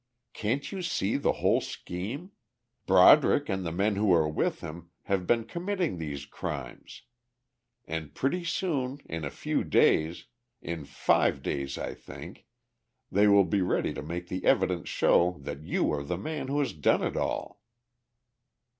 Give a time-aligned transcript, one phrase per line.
[0.33, 2.31] "Can't you see the whole scheme?
[2.87, 7.03] Broderick and the men who are with him, have been committing these crimes.
[7.85, 10.25] And pretty soon, in a few days,
[10.59, 12.47] in five days I think,
[13.11, 16.57] they will be ready to make the evidence show that you are the man who
[16.61, 17.61] has done it all."